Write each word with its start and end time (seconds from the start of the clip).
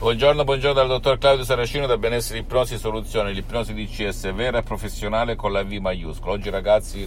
Buongiorno, 0.00 0.44
buongiorno 0.44 0.72
dal 0.72 0.88
dottor 0.88 1.18
Claudio 1.18 1.44
Saracino 1.44 1.84
da 1.84 1.98
Benessere 1.98 2.38
Ipnosi 2.38 2.78
Soluzione, 2.78 3.32
l'ipnosi 3.32 3.74
DCS 3.74 4.32
vera 4.32 4.56
e 4.56 4.62
professionale 4.62 5.36
con 5.36 5.52
la 5.52 5.62
V 5.62 5.72
maiuscola. 5.72 6.32
Oggi 6.32 6.48
ragazzi 6.48 7.06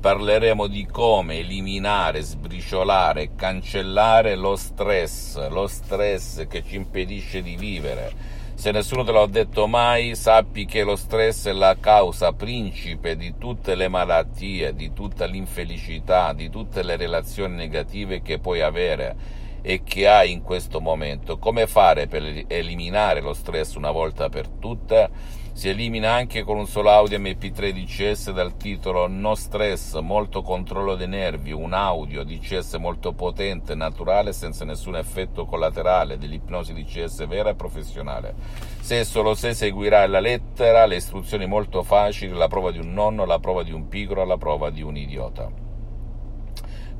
parleremo 0.00 0.66
di 0.66 0.86
come 0.86 1.40
eliminare, 1.40 2.22
sbriciolare, 2.22 3.34
cancellare 3.36 4.36
lo 4.36 4.56
stress, 4.56 5.50
lo 5.50 5.66
stress 5.66 6.46
che 6.46 6.64
ci 6.66 6.76
impedisce 6.76 7.42
di 7.42 7.56
vivere. 7.56 8.10
Se 8.54 8.70
nessuno 8.70 9.04
te 9.04 9.12
l'ha 9.12 9.26
detto 9.26 9.66
mai, 9.66 10.16
sappi 10.16 10.64
che 10.64 10.82
lo 10.82 10.96
stress 10.96 11.46
è 11.46 11.52
la 11.52 11.76
causa 11.78 12.32
principe 12.32 13.16
di 13.16 13.34
tutte 13.36 13.74
le 13.74 13.88
malattie, 13.88 14.74
di 14.74 14.94
tutta 14.94 15.26
l'infelicità, 15.26 16.32
di 16.32 16.48
tutte 16.48 16.82
le 16.82 16.96
relazioni 16.96 17.54
negative 17.54 18.22
che 18.22 18.38
puoi 18.38 18.62
avere 18.62 19.39
e 19.62 19.82
che 19.82 20.08
hai 20.08 20.32
in 20.32 20.42
questo 20.42 20.80
momento. 20.80 21.38
Come 21.38 21.66
fare 21.66 22.06
per 22.06 22.44
eliminare 22.46 23.20
lo 23.20 23.32
stress 23.32 23.74
una 23.74 23.90
volta 23.90 24.28
per 24.28 24.48
tutte? 24.48 25.38
Si 25.52 25.68
elimina 25.68 26.12
anche 26.12 26.42
con 26.42 26.56
un 26.56 26.66
solo 26.66 26.90
audio 26.90 27.18
MP3 27.18 27.70
DCS 27.72 28.30
dal 28.30 28.56
titolo 28.56 29.06
No 29.08 29.34
stress, 29.34 29.98
molto 29.98 30.40
controllo 30.40 30.94
dei 30.94 31.08
nervi, 31.08 31.52
un 31.52 31.74
audio 31.74 32.24
DCS 32.24 32.74
molto 32.74 33.12
potente, 33.12 33.74
naturale, 33.74 34.32
senza 34.32 34.64
nessun 34.64 34.96
effetto 34.96 35.44
collaterale 35.44 36.16
dell'ipnosi 36.16 36.72
DCS 36.72 37.26
vera 37.26 37.50
e 37.50 37.56
professionale. 37.56 38.34
Se 38.80 39.04
solo 39.04 39.34
se 39.34 39.52
seguirai 39.52 40.08
la 40.08 40.20
lettera, 40.20 40.86
le 40.86 40.96
istruzioni 40.96 41.46
molto 41.46 41.82
facili, 41.82 42.32
la 42.32 42.48
prova 42.48 42.70
di 42.70 42.78
un 42.78 42.94
nonno, 42.94 43.26
la 43.26 43.38
prova 43.38 43.62
di 43.62 43.72
un 43.72 43.88
pigro, 43.88 44.24
la 44.24 44.38
prova 44.38 44.70
di 44.70 44.80
un 44.80 44.96
idiota. 44.96 45.69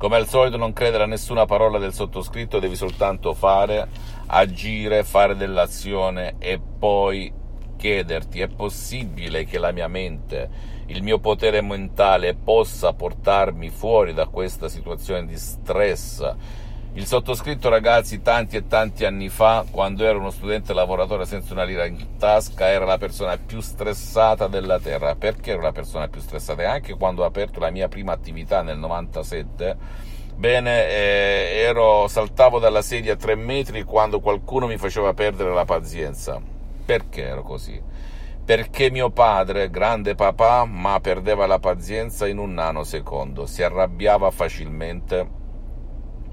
Come 0.01 0.15
al 0.15 0.27
solito 0.27 0.57
non 0.57 0.73
credere 0.73 1.03
a 1.03 1.05
nessuna 1.05 1.45
parola 1.45 1.77
del 1.77 1.93
sottoscritto, 1.93 2.57
devi 2.57 2.75
soltanto 2.75 3.35
fare, 3.35 3.87
agire, 4.25 5.03
fare 5.03 5.35
dell'azione 5.35 6.37
e 6.39 6.59
poi 6.59 7.31
chiederti 7.77 8.41
è 8.41 8.47
possibile 8.47 9.45
che 9.45 9.59
la 9.59 9.71
mia 9.71 9.87
mente, 9.87 10.49
il 10.87 11.03
mio 11.03 11.19
potere 11.19 11.61
mentale 11.61 12.33
possa 12.33 12.93
portarmi 12.93 13.69
fuori 13.69 14.15
da 14.15 14.25
questa 14.25 14.69
situazione 14.69 15.27
di 15.27 15.37
stress 15.37 16.35
il 16.93 17.05
sottoscritto, 17.05 17.69
ragazzi, 17.69 18.21
tanti 18.21 18.57
e 18.57 18.67
tanti 18.67 19.05
anni 19.05 19.29
fa, 19.29 19.63
quando 19.71 20.03
era 20.03 20.17
uno 20.17 20.29
studente 20.29 20.73
lavoratore 20.73 21.25
senza 21.25 21.53
una 21.53 21.63
lira 21.63 21.85
in 21.85 22.17
tasca, 22.17 22.67
era 22.67 22.83
la 22.83 22.97
persona 22.97 23.37
più 23.37 23.61
stressata 23.61 24.47
della 24.47 24.77
Terra. 24.77 25.15
Perché 25.15 25.51
era 25.51 25.61
la 25.61 25.71
persona 25.71 26.09
più 26.09 26.19
stressata? 26.19 26.63
E 26.63 26.65
anche 26.65 26.95
quando 26.95 27.23
ho 27.23 27.25
aperto 27.25 27.61
la 27.61 27.69
mia 27.69 27.87
prima 27.87 28.11
attività 28.11 28.61
nel 28.61 28.77
97, 28.77 29.77
bene, 30.35 30.89
eh, 30.89 31.63
ero, 31.65 32.09
saltavo 32.09 32.59
dalla 32.59 32.81
sedia 32.81 33.13
a 33.13 33.15
tre 33.15 33.35
metri 33.35 33.83
quando 33.83 34.19
qualcuno 34.19 34.67
mi 34.67 34.75
faceva 34.75 35.13
perdere 35.13 35.53
la 35.53 35.63
pazienza. 35.63 36.41
Perché 36.85 37.23
ero 37.23 37.43
così? 37.43 37.81
Perché 38.43 38.91
mio 38.91 39.11
padre, 39.11 39.69
grande 39.69 40.13
papà, 40.13 40.65
ma 40.65 40.99
perdeva 40.99 41.47
la 41.47 41.59
pazienza 41.59 42.27
in 42.27 42.37
un 42.37 42.53
nanosecondo, 42.53 43.45
si 43.45 43.63
arrabbiava 43.63 44.29
facilmente 44.29 45.39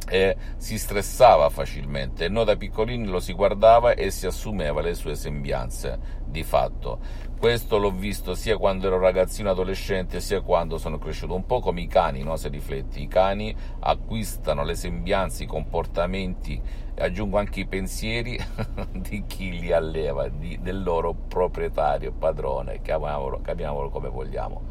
e 0.09 0.37
si 0.57 0.79
stressava 0.79 1.49
facilmente 1.51 2.29
noi 2.29 2.45
da 2.45 2.57
piccolini 2.57 3.07
lo 3.07 3.21
si 3.21 3.33
guardava 3.33 3.95
e 3.95 4.11
si 4.11 4.27
assumeva 4.27 4.81
le 4.81 4.95
sue 4.95 5.15
sembianze 5.15 5.99
di 6.27 6.43
fatto. 6.43 6.99
Questo 7.39 7.79
l'ho 7.79 7.93
visto 7.93 8.35
sia 8.35 8.57
quando 8.57 8.89
ero 8.89 8.99
ragazzino 8.99 9.51
adolescente 9.51 10.21
sia 10.21 10.41
quando 10.41 10.77
sono 10.77 10.99
cresciuto, 10.99 11.37
un 11.37 11.47
po' 11.47 11.61
come 11.61 11.83
i 11.83 11.87
cani, 11.87 12.23
no? 12.25 12.37
se 12.37 12.49
rifletti, 12.49 13.03
i 13.03 13.07
cani 13.07 13.55
acquistano 13.79 14.65
le 14.65 14.75
sembianze, 14.75 15.45
i 15.45 15.47
comportamenti 15.47 16.61
e 16.95 17.01
aggiungo 17.05 17.39
anche 17.39 17.61
i 17.61 17.67
pensieri 17.67 18.37
di 18.91 19.23
chi 19.29 19.61
li 19.61 19.71
alleva, 19.71 20.29
di, 20.29 20.59
del 20.61 20.83
loro 20.83 21.15
proprietario, 21.15 22.11
padrone, 22.11 22.81
chiamiamolo, 22.83 23.41
chiamiamolo 23.41 23.89
come 23.89 24.09
vogliamo. 24.09 24.63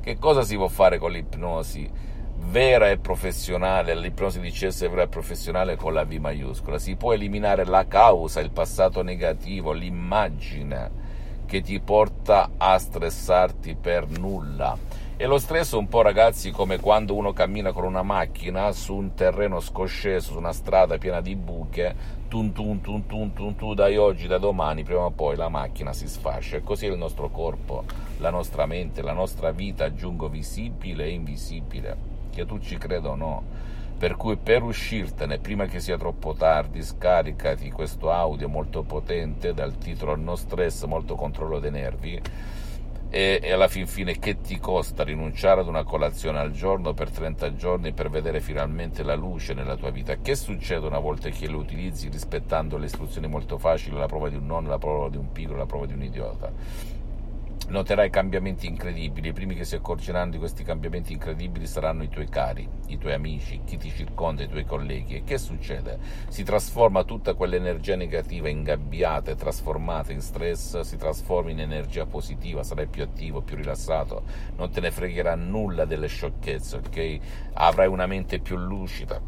Che 0.00 0.18
cosa 0.18 0.42
si 0.42 0.56
può 0.56 0.66
fare 0.66 0.98
con 0.98 1.12
l'ipnosi? 1.12 1.88
Vera 2.48 2.90
e 2.90 2.98
professionale, 2.98 3.94
l'ipnosi 3.96 4.38
di 4.40 4.50
CS 4.50 4.88
vera 4.88 5.02
e 5.02 5.08
professionale 5.08 5.76
con 5.76 5.92
la 5.92 6.04
V 6.04 6.12
maiuscola, 6.12 6.78
si 6.78 6.94
può 6.94 7.12
eliminare 7.12 7.64
la 7.64 7.86
causa, 7.86 8.40
il 8.40 8.50
passato 8.50 9.02
negativo, 9.02 9.72
l'immagine 9.72 11.04
che 11.44 11.60
ti 11.60 11.78
porta 11.80 12.50
a 12.56 12.78
stressarti 12.78 13.74
per 13.74 14.08
nulla. 14.08 14.78
E 15.16 15.26
lo 15.26 15.38
stress 15.38 15.74
è 15.74 15.76
un 15.76 15.88
po', 15.88 16.02
ragazzi, 16.02 16.50
come 16.50 16.78
quando 16.78 17.14
uno 17.14 17.32
cammina 17.32 17.72
con 17.72 17.84
una 17.84 18.02
macchina 18.02 18.70
su 18.72 18.94
un 18.94 19.14
terreno 19.14 19.60
scosceso, 19.60 20.32
su 20.32 20.38
una 20.38 20.52
strada 20.52 20.98
piena 20.98 21.20
di 21.20 21.34
buche, 21.34 21.94
tun 22.28 22.52
tun 22.52 22.80
tun 22.80 23.06
tun 23.06 23.32
tun 23.32 23.56
tun, 23.56 23.74
dai 23.74 23.96
oggi, 23.96 24.26
da 24.26 24.38
domani, 24.38 24.84
prima 24.84 25.04
o 25.04 25.10
poi 25.10 25.36
la 25.36 25.48
macchina 25.48 25.92
si 25.92 26.06
sfascia. 26.06 26.58
E 26.58 26.62
così 26.62 26.86
è 26.86 26.90
il 26.90 26.98
nostro 26.98 27.28
corpo, 27.28 27.84
la 28.18 28.30
nostra 28.30 28.66
mente, 28.66 29.02
la 29.02 29.14
nostra 29.14 29.50
vita, 29.50 29.84
aggiungo 29.84 30.28
visibile 30.28 31.06
e 31.06 31.10
invisibile 31.10 32.15
che 32.36 32.44
tu 32.44 32.58
ci 32.58 32.76
creda 32.76 33.08
o 33.08 33.14
no. 33.14 33.42
Per 33.98 34.14
cui 34.16 34.36
per 34.36 34.62
uscirtene, 34.62 35.38
prima 35.38 35.64
che 35.64 35.80
sia 35.80 35.96
troppo 35.96 36.34
tardi, 36.34 36.82
scaricati 36.82 37.70
questo 37.70 38.10
audio 38.10 38.46
molto 38.46 38.82
potente 38.82 39.54
dal 39.54 39.78
titolo 39.78 40.14
No 40.16 40.36
stress, 40.36 40.84
molto 40.84 41.14
controllo 41.14 41.58
dei 41.58 41.70
nervi 41.70 42.20
e, 43.08 43.40
e, 43.42 43.52
alla 43.52 43.68
fin 43.68 43.86
fine 43.86 44.18
che 44.18 44.42
ti 44.42 44.58
costa 44.58 45.02
rinunciare 45.02 45.62
ad 45.62 45.68
una 45.68 45.84
colazione 45.84 46.38
al 46.38 46.50
giorno 46.50 46.92
per 46.92 47.10
30 47.10 47.54
giorni 47.54 47.92
per 47.92 48.10
vedere 48.10 48.40
finalmente 48.40 49.02
la 49.02 49.14
luce 49.14 49.54
nella 49.54 49.76
tua 49.76 49.90
vita? 49.90 50.16
Che 50.16 50.34
succede 50.34 50.86
una 50.86 50.98
volta 50.98 51.30
che 51.30 51.48
lo 51.48 51.56
utilizzi 51.56 52.10
rispettando 52.10 52.76
le 52.76 52.86
istruzioni 52.86 53.28
molto 53.28 53.56
facili, 53.56 53.96
la 53.96 54.06
prova 54.06 54.28
di 54.28 54.36
un 54.36 54.44
nonno, 54.44 54.68
la 54.68 54.78
prova 54.78 55.08
di 55.08 55.16
un 55.16 55.32
piccolo, 55.32 55.56
la 55.56 55.66
prova 55.66 55.86
di 55.86 55.94
un 55.94 56.02
idiota? 56.02 56.95
Noterai 57.68 58.10
cambiamenti 58.10 58.68
incredibili, 58.68 59.30
i 59.30 59.32
primi 59.32 59.56
che 59.56 59.64
si 59.64 59.74
accorgeranno 59.74 60.30
di 60.30 60.38
questi 60.38 60.62
cambiamenti 60.62 61.12
incredibili 61.12 61.66
saranno 61.66 62.04
i 62.04 62.08
tuoi 62.08 62.28
cari, 62.28 62.66
i 62.86 62.96
tuoi 62.96 63.12
amici, 63.12 63.62
chi 63.64 63.76
ti 63.76 63.90
circonda, 63.90 64.44
i 64.44 64.48
tuoi 64.48 64.64
colleghi. 64.64 65.16
E 65.16 65.24
che 65.24 65.36
succede? 65.36 65.98
Si 66.28 66.44
trasforma 66.44 67.02
tutta 67.02 67.34
quell'energia 67.34 67.96
negativa 67.96 68.48
ingabbiata 68.48 69.32
e 69.32 69.34
trasformata 69.34 70.12
in 70.12 70.20
stress, 70.20 70.78
si 70.80 70.96
trasforma 70.96 71.50
in 71.50 71.58
energia 71.58 72.06
positiva, 72.06 72.62
sarai 72.62 72.86
più 72.86 73.02
attivo, 73.02 73.42
più 73.42 73.56
rilassato, 73.56 74.22
non 74.56 74.70
te 74.70 74.80
ne 74.80 74.92
fregherà 74.92 75.34
nulla 75.34 75.84
delle 75.86 76.06
sciocchezze, 76.06 76.76
ok? 76.76 77.18
Avrai 77.54 77.88
una 77.88 78.06
mente 78.06 78.38
più 78.38 78.56
lucida, 78.56 79.20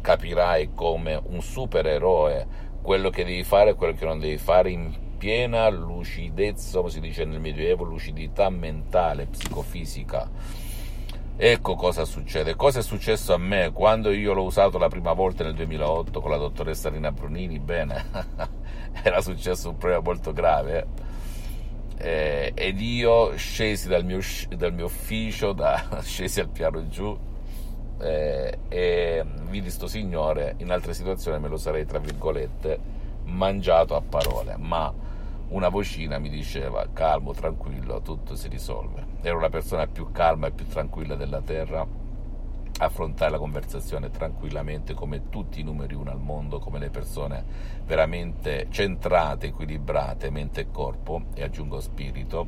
capirai 0.00 0.70
come 0.74 1.20
un 1.22 1.42
supereroe 1.42 2.70
quello 2.82 3.10
che 3.10 3.24
devi 3.24 3.44
fare 3.44 3.70
e 3.70 3.74
quello 3.74 3.94
che 3.94 4.04
non 4.04 4.18
devi 4.18 4.36
fare 4.36 4.70
in 4.70 4.92
piena 5.16 5.68
lucidezza, 5.68 6.78
come 6.78 6.90
si 6.90 7.00
dice 7.00 7.24
nel 7.24 7.38
Medioevo, 7.38 7.84
lucidità 7.84 8.50
mentale, 8.50 9.26
psicofisica. 9.26 10.28
Ecco 11.36 11.74
cosa 11.76 12.04
succede. 12.04 12.56
Cosa 12.56 12.80
è 12.80 12.82
successo 12.82 13.32
a 13.32 13.38
me 13.38 13.70
quando 13.72 14.10
io 14.10 14.32
l'ho 14.32 14.42
usato 14.42 14.78
la 14.78 14.88
prima 14.88 15.12
volta 15.12 15.44
nel 15.44 15.54
2008 15.54 16.20
con 16.20 16.30
la 16.30 16.36
dottoressa 16.36 16.90
Rina 16.90 17.12
Brunini? 17.12 17.60
Bene, 17.60 18.04
era 19.02 19.20
successo 19.20 19.70
un 19.70 19.76
problema 19.76 20.02
molto 20.02 20.32
grave. 20.32 20.86
Eh, 21.98 22.52
ed 22.54 22.80
io 22.80 23.36
scesi 23.36 23.86
dal 23.86 24.04
mio, 24.04 24.18
dal 24.56 24.74
mio 24.74 24.86
ufficio, 24.86 25.52
da, 25.52 26.00
scesi 26.02 26.40
al 26.40 26.48
piano 26.48 26.88
giù 26.88 27.16
eh, 27.98 28.58
e 28.68 29.24
vidi 29.48 29.70
sto 29.70 29.86
signore. 29.86 30.54
In 30.58 30.70
altre 30.70 30.94
situazioni 30.94 31.38
me 31.38 31.48
lo 31.48 31.56
sarei, 31.56 31.86
tra 31.86 31.98
virgolette, 31.98 32.78
mangiato 33.24 33.94
a 33.94 34.00
parole, 34.00 34.56
ma 34.56 34.92
una 35.48 35.68
vocina 35.68 36.18
mi 36.18 36.30
diceva 36.30 36.86
calmo, 36.92 37.32
tranquillo, 37.32 38.00
tutto 38.00 38.34
si 38.34 38.48
risolve. 38.48 39.06
Ero 39.20 39.38
la 39.38 39.50
persona 39.50 39.86
più 39.86 40.10
calma 40.10 40.46
e 40.46 40.52
più 40.52 40.66
tranquilla 40.66 41.14
della 41.14 41.42
terra, 41.42 41.86
affrontare 42.78 43.30
la 43.30 43.38
conversazione 43.38 44.10
tranquillamente 44.10 44.94
come 44.94 45.28
tutti 45.28 45.60
i 45.60 45.62
numeri 45.62 45.94
uno 45.94 46.10
al 46.10 46.20
mondo, 46.20 46.58
come 46.58 46.78
le 46.78 46.90
persone 46.90 47.44
veramente 47.84 48.66
centrate, 48.70 49.48
equilibrate, 49.48 50.30
mente 50.30 50.62
e 50.62 50.70
corpo, 50.70 51.24
e 51.34 51.42
aggiungo 51.42 51.80
spirito, 51.80 52.46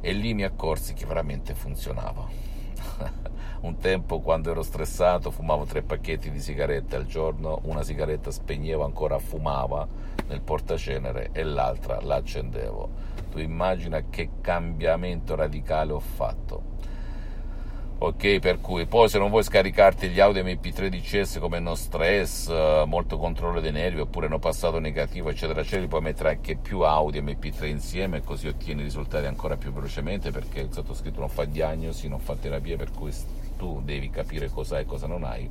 e 0.00 0.12
lì 0.12 0.34
mi 0.34 0.42
accorsi 0.42 0.94
che 0.94 1.06
veramente 1.06 1.54
funzionava. 1.54 2.26
Un 3.60 3.76
tempo, 3.76 4.20
quando 4.20 4.50
ero 4.50 4.62
stressato, 4.62 5.30
fumavo 5.30 5.64
tre 5.64 5.82
pacchetti 5.82 6.30
di 6.30 6.40
sigarette 6.40 6.96
al 6.96 7.04
giorno, 7.04 7.60
una 7.64 7.82
sigaretta 7.82 8.30
spegnevo 8.30 8.84
ancora 8.84 9.18
fumava 9.18 9.86
nel 10.28 10.40
portacenere 10.40 11.28
e 11.32 11.42
l'altra 11.42 12.00
la 12.00 12.16
accendevo. 12.16 12.88
Tu 13.30 13.38
immagina 13.38 14.04
che 14.08 14.30
cambiamento 14.40 15.34
radicale 15.34 15.92
ho 15.92 16.00
fatto 16.00 16.70
ok 18.02 18.38
per 18.38 18.62
cui 18.62 18.86
poi 18.86 19.10
se 19.10 19.18
non 19.18 19.28
vuoi 19.28 19.42
scaricarti 19.42 20.08
gli 20.08 20.20
audio 20.20 20.42
mp3 20.42 20.88
DCS 20.88 21.36
come 21.38 21.60
no 21.60 21.74
stress 21.74 22.48
eh, 22.48 22.84
molto 22.86 23.18
controllo 23.18 23.60
dei 23.60 23.72
nervi 23.72 24.00
oppure 24.00 24.26
no 24.26 24.38
passato 24.38 24.78
negativo 24.78 25.28
eccetera 25.28 25.60
eccetera 25.60 25.86
puoi 25.86 26.00
mettere 26.00 26.30
anche 26.30 26.56
più 26.56 26.80
audio 26.80 27.20
mp3 27.20 27.66
insieme 27.66 28.16
e 28.16 28.22
così 28.22 28.48
ottieni 28.48 28.82
risultati 28.82 29.26
ancora 29.26 29.58
più 29.58 29.70
velocemente 29.70 30.30
perché 30.30 30.60
il 30.60 30.72
sottoscritto 30.72 31.20
non 31.20 31.28
fa 31.28 31.44
diagnosi 31.44 32.08
non 32.08 32.20
fa 32.20 32.36
terapia 32.36 32.78
per 32.78 32.90
cui 32.90 33.12
tu 33.60 33.82
devi 33.84 34.08
capire 34.08 34.48
cosa 34.48 34.76
hai 34.76 34.82
e 34.84 34.86
cosa 34.86 35.06
non 35.06 35.22
hai 35.22 35.50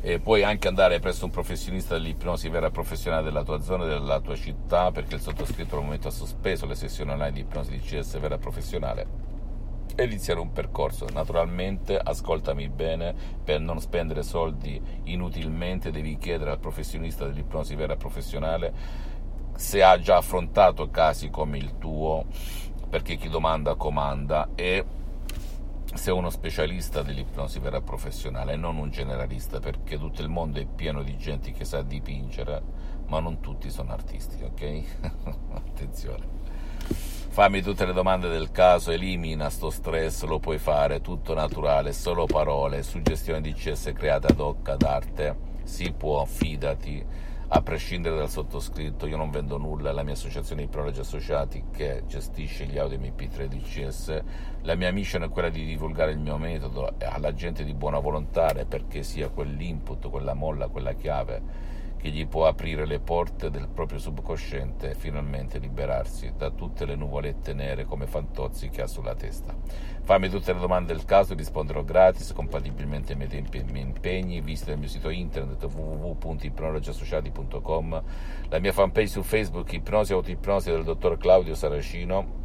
e 0.00 0.20
puoi 0.20 0.44
anche 0.44 0.68
andare 0.68 1.00
presso 1.00 1.24
un 1.24 1.32
professionista 1.32 1.94
dell'ipnosi 1.94 2.48
vera 2.50 2.70
professionale 2.70 3.24
della 3.24 3.42
tua 3.42 3.60
zona, 3.62 3.86
della 3.86 4.20
tua 4.20 4.36
città, 4.36 4.90
perché 4.90 5.14
il 5.14 5.22
sottoscritto 5.22 5.76
al 5.76 5.82
momento 5.82 6.08
ha 6.08 6.10
sospeso 6.10 6.66
le 6.66 6.74
sessioni 6.74 7.10
online 7.10 7.32
di 7.32 7.40
ipnosi 7.40 7.74
DCS 7.74 8.18
vera 8.18 8.36
professionale 8.36 9.06
e 9.96 10.04
iniziare 10.04 10.40
un 10.40 10.52
percorso. 10.52 11.06
Naturalmente, 11.10 11.96
ascoltami 11.96 12.68
bene, 12.68 13.14
per 13.42 13.60
non 13.60 13.80
spendere 13.80 14.22
soldi 14.22 14.78
inutilmente 15.04 15.90
devi 15.90 16.18
chiedere 16.18 16.50
al 16.50 16.58
professionista 16.60 17.24
dell'ipnosi 17.24 17.74
vera 17.74 17.96
professionale 17.96 18.74
se 19.56 19.82
ha 19.82 19.98
già 19.98 20.18
affrontato 20.18 20.90
casi 20.90 21.30
come 21.30 21.56
il 21.56 21.78
tuo, 21.78 22.26
perché 22.90 23.16
chi 23.16 23.30
domanda 23.30 23.74
comanda 23.74 24.50
e 24.54 24.84
se 25.94 26.10
uno 26.10 26.30
specialista 26.30 27.02
dell'ipnosi 27.02 27.58
vera 27.58 27.80
professionale 27.80 28.56
non 28.56 28.76
un 28.76 28.90
generalista, 28.90 29.60
perché 29.60 29.98
tutto 29.98 30.22
il 30.22 30.28
mondo 30.28 30.60
è 30.60 30.66
pieno 30.66 31.02
di 31.02 31.16
gente 31.16 31.52
che 31.52 31.64
sa 31.64 31.82
dipingere, 31.82 32.62
ma 33.06 33.20
non 33.20 33.40
tutti 33.40 33.70
sono 33.70 33.92
artisti, 33.92 34.42
ok? 34.42 34.82
Attenzione 35.54 36.42
fammi 37.34 37.62
tutte 37.62 37.84
le 37.84 37.92
domande 37.92 38.28
del 38.28 38.52
caso, 38.52 38.92
elimina 38.92 39.50
sto 39.50 39.68
stress, 39.68 40.22
lo 40.22 40.38
puoi 40.38 40.58
fare, 40.58 41.00
tutto 41.00 41.34
naturale, 41.34 41.92
solo 41.92 42.26
parole, 42.26 42.84
suggestione 42.84 43.40
di 43.40 43.52
CS 43.52 43.90
creata 43.92 44.28
ad 44.28 44.38
hoc, 44.38 44.68
ad 44.68 44.82
arte, 44.82 45.36
si 45.64 45.90
può, 45.90 46.24
fidati, 46.26 47.04
a 47.48 47.62
prescindere 47.62 48.16
dal 48.16 48.30
sottoscritto, 48.30 49.06
io 49.06 49.16
non 49.16 49.30
vendo 49.30 49.58
nulla, 49.58 49.92
la 49.92 50.02
mia 50.02 50.14
associazione 50.14 50.62
di 50.62 50.68
prologi 50.68 51.00
associati 51.00 51.64
che 51.70 52.04
gestisce 52.06 52.64
gli 52.64 52.78
audio 52.78 52.98
MP3 52.98 53.46
DCS, 53.46 54.22
la 54.62 54.74
mia 54.74 54.90
mission 54.92 55.22
è 55.22 55.28
quella 55.28 55.50
di 55.50 55.64
divulgare 55.64 56.12
il 56.12 56.18
mio 56.18 56.38
metodo 56.38 56.94
alla 56.98 57.34
gente 57.34 57.64
di 57.64 57.74
buona 57.74 57.98
volontà 57.98 58.52
perché 58.66 59.02
sia 59.02 59.28
quell'input, 59.28 60.08
quella 60.08 60.34
molla, 60.34 60.68
quella 60.68 60.94
chiave 60.94 61.72
che 62.04 62.10
gli 62.10 62.26
può 62.26 62.46
aprire 62.46 62.84
le 62.84 63.00
porte 63.00 63.48
del 63.48 63.66
proprio 63.66 63.98
subconsciente 63.98 64.90
e 64.90 64.94
finalmente 64.94 65.58
liberarsi 65.58 66.34
da 66.36 66.50
tutte 66.50 66.84
le 66.84 66.96
nuvolette 66.96 67.54
nere 67.54 67.86
come 67.86 68.06
fantozzi 68.06 68.68
che 68.68 68.82
ha 68.82 68.86
sulla 68.86 69.14
testa. 69.14 69.56
Fammi 70.02 70.28
tutte 70.28 70.52
le 70.52 70.60
domande 70.60 70.92
del 70.92 71.06
caso, 71.06 71.32
risponderò 71.32 71.82
gratis, 71.82 72.34
compatibilmente 72.34 73.14
ai 73.14 73.18
miei 73.18 73.46
impegni. 73.80 74.42
Visita 74.42 74.72
il 74.72 74.78
mio 74.80 74.88
sito 74.88 75.08
internet 75.08 75.64
www.ipnologiassociati.com, 75.64 78.02
la 78.50 78.58
mia 78.58 78.72
fanpage 78.72 79.06
su 79.06 79.22
Facebook 79.22 79.72
Ipnosi 79.72 80.12
Autoipnosi 80.12 80.70
del 80.70 80.84
dottor 80.84 81.16
Claudio 81.16 81.54
Saracino 81.54 82.43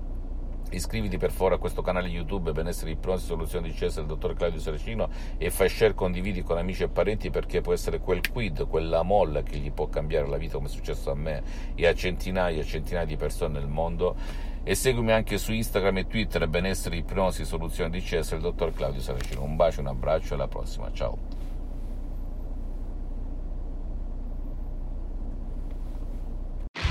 Iscriviti 0.71 1.17
per 1.17 1.31
favore 1.31 1.55
a 1.55 1.57
questo 1.57 1.81
canale 1.81 2.07
YouTube 2.07 2.51
Benessere 2.51 2.91
Ipnosi 2.91 3.25
Soluzioni 3.25 3.69
di 3.69 3.75
CS 3.75 3.95
del 3.95 4.05
dottor 4.05 4.35
Claudio 4.35 4.59
Saracino 4.59 5.09
e 5.37 5.49
fai 5.49 5.69
share, 5.69 5.95
condividi 5.95 6.43
con 6.43 6.57
amici 6.57 6.83
e 6.83 6.89
parenti 6.89 7.29
perché 7.29 7.61
può 7.61 7.73
essere 7.73 7.99
quel 7.99 8.21
quid, 8.29 8.67
quella 8.67 9.01
molla 9.01 9.41
che 9.41 9.57
gli 9.57 9.71
può 9.71 9.87
cambiare 9.87 10.27
la 10.27 10.37
vita 10.37 10.55
come 10.55 10.67
è 10.67 10.71
successo 10.71 11.09
a 11.11 11.15
me 11.15 11.41
e 11.75 11.87
a 11.87 11.93
centinaia 11.93 12.61
e 12.61 12.65
centinaia 12.65 13.05
di 13.05 13.17
persone 13.17 13.59
nel 13.59 13.67
mondo 13.67 14.15
e 14.63 14.75
seguimi 14.75 15.11
anche 15.11 15.37
su 15.37 15.51
Instagram 15.51 15.97
e 15.97 16.07
Twitter 16.07 16.47
Benessere 16.47 16.97
Ipnosi 16.97 17.45
Soluzioni 17.45 17.89
di 17.89 18.01
CS 18.01 18.31
del 18.31 18.41
dottor 18.41 18.71
Claudio 18.73 19.01
Saracino. 19.01 19.43
Un 19.43 19.55
bacio, 19.55 19.79
un 19.81 19.87
abbraccio 19.87 20.33
e 20.33 20.35
alla 20.35 20.47
prossima. 20.47 20.91
Ciao. 20.93 21.17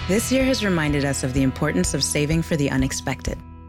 This 0.09 0.33
year 0.33 0.43
has 0.43 0.65
reminded 0.65 1.05
us 1.05 1.23
of 1.23 1.35
the 1.35 1.43
importance 1.43 1.93
of 1.95 2.03
saving 2.03 2.43
for 2.43 2.57
the 2.57 2.71
unexpected. 2.71 3.39